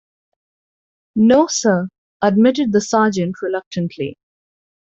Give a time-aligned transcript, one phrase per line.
[1.15, 1.87] "No, sir,"
[2.23, 4.17] admitted the sergeant reluctantly.